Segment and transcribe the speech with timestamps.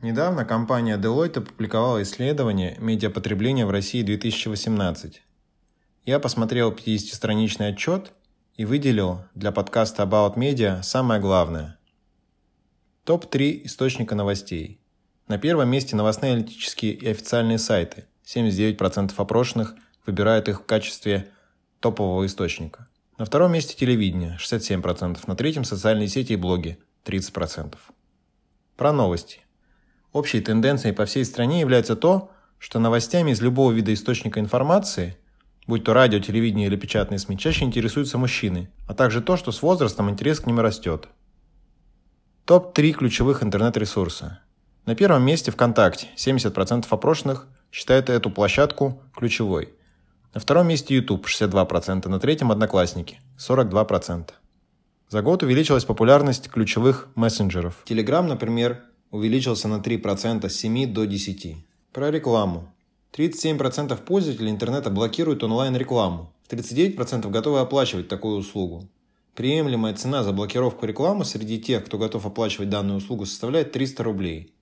[0.00, 5.14] Недавно компания Deloitte опубликовала исследование «Медиапотребление в России 2018».
[6.04, 8.12] Я посмотрел 50-страничный отчет
[8.54, 11.80] и выделил для подкаста About Media самое главное.
[13.06, 14.80] Топ-3 источника новостей.
[15.26, 18.04] На первом месте новостные аналитические и официальные сайты.
[18.24, 19.74] 79% опрошенных
[20.06, 21.28] выбирают их в качестве
[21.80, 22.86] топового источника.
[23.18, 27.74] На втором месте телевидение 67%, на третьем социальные сети и блоги 30%.
[28.76, 29.40] Про новости.
[30.12, 35.16] Общей тенденцией по всей стране является то, что новостями из любого вида источника информации,
[35.66, 39.62] будь то радио, телевидение или печатные СМИ, чаще интересуются мужчины, а также то, что с
[39.62, 41.08] возрастом интерес к ним растет.
[42.46, 44.40] Топ-3 ключевых интернет-ресурса.
[44.86, 46.08] На первом месте ВКонтакте.
[46.16, 49.74] 70% опрошенных считают эту площадку ключевой.
[50.32, 54.30] На втором месте YouTube 62%, на третьем Одноклассники 42%.
[55.10, 57.82] За год увеличилась популярность ключевых мессенджеров.
[57.86, 61.56] Telegram, например, увеличился на 3% с 7 до 10.
[61.92, 62.72] Про рекламу.
[63.12, 66.32] 37% пользователей интернета блокируют онлайн-рекламу.
[66.50, 68.88] 39% готовы оплачивать такую услугу.
[69.34, 74.54] Приемлемая цена за блокировку рекламы среди тех, кто готов оплачивать данную услугу, составляет 300 рублей.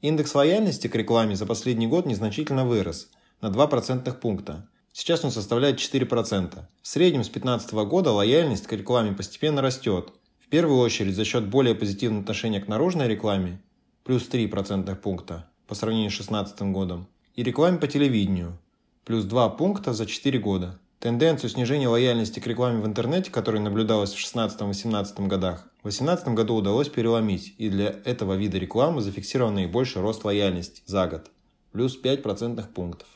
[0.00, 3.08] Индекс лояльности к рекламе за последний год незначительно вырос
[3.40, 4.68] на 2 процентных пункта.
[4.92, 6.66] Сейчас он составляет 4%.
[6.82, 10.12] В среднем с 2015 года лояльность к рекламе постепенно растет–
[10.46, 13.60] в первую очередь за счет более позитивного отношения к наружной рекламе,
[14.04, 18.56] плюс 3 процентных пункта по сравнению с 2016 годом, и рекламе по телевидению,
[19.04, 20.78] плюс 2 пункта за 4 года.
[21.00, 26.54] Тенденцию снижения лояльности к рекламе в интернете, которая наблюдалась в 2016-2018 годах, в 2018 году
[26.54, 31.28] удалось переломить, и для этого вида рекламы зафиксирован наибольший рост лояльности за год,
[31.72, 33.08] плюс 5 процентных пунктов.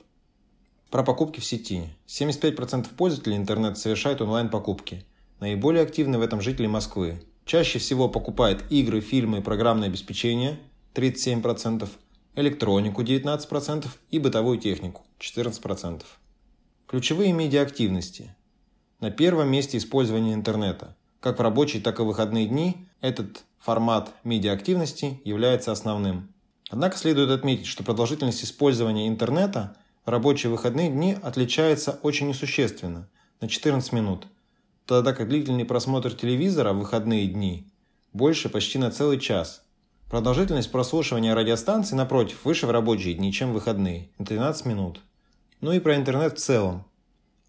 [0.91, 1.85] Про покупки в сети.
[2.09, 5.05] 75% пользователей интернета совершают онлайн-покупки–
[5.41, 7.23] Наиболее активны в этом жители Москвы.
[7.47, 10.61] Чаще всего покупают игры, фильмы и программное обеспечение
[10.95, 11.89] 37%,
[12.37, 16.03] электронику 19% и бытовую технику 14%.
[16.87, 18.37] Ключевые медиаактивности.
[19.01, 20.95] На первом месте использование интернета.
[21.21, 26.35] Как в рабочие, так и в выходные дни этот формат медиаактивности является основным.
[26.69, 29.75] Однако следует отметить, что продолжительность использования интернета
[30.05, 33.09] в рабочие выходные дни отличается очень несущественно–
[33.41, 34.27] на 14 минут–
[34.91, 37.65] тогда как длительный просмотр телевизора в выходные дни
[38.13, 39.63] больше почти на целый час.
[40.11, 45.01] Продолжительность прослушивания радиостанций, напротив, выше в рабочие дни, чем в выходные, на 13 минут.
[45.61, 46.85] Ну и про интернет в целом.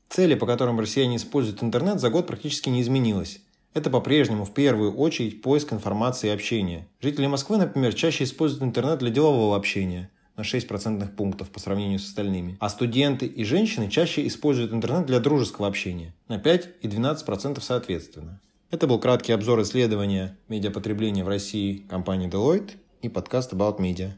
[0.07, 3.41] Цели, по которым россияне используют интернет, за год практически не изменилось.
[3.74, 6.88] Это по-прежнему в первую очередь поиск информации и общения.
[7.01, 12.00] Жители Москвы, например, чаще используют интернет для делового общения– на 6 процентных пунктов по сравнению
[12.00, 12.57] с остальными.
[12.59, 17.63] А студенты и женщины чаще используют интернет для дружеского общения на 5 и 12 процентов
[17.63, 18.41] соответственно.
[18.72, 22.72] Это был краткий обзор исследования медиапотребления в России компании Deloitte
[23.03, 24.13] и подкаст About Media.